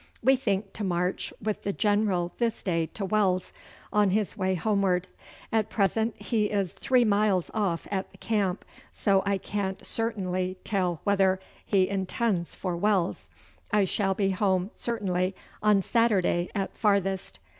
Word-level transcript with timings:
We 0.23 0.35
think 0.35 0.73
to 0.73 0.83
march 0.83 1.31
with 1.39 1.61
the 1.61 1.71
General 1.71 2.33
this 2.39 2.63
day 2.63 2.87
to 2.87 3.05
Wells, 3.05 3.53
on 3.93 4.09
his 4.09 4.35
way 4.35 4.55
homeward. 4.55 5.05
At 5.51 5.69
present 5.69 6.15
he 6.19 6.45
is 6.45 6.73
3 6.73 7.05
miles 7.05 7.51
off 7.53 7.87
at 7.91 8.11
the 8.11 8.17
camp, 8.17 8.65
soe 8.91 9.21
I 9.27 9.37
can't 9.37 9.85
certainly 9.85 10.57
tell 10.63 11.01
whether 11.03 11.39
he 11.63 11.87
intends 11.87 12.55
for 12.55 12.75
Wells. 12.75 13.29
I 13.71 13.85
shall 13.85 14.15
be 14.15 14.31
home 14.31 14.71
certainly 14.73 15.35
on 15.61 15.83
Saturday 15.83 16.49
at 16.55 16.75
farthest. 16.75 17.37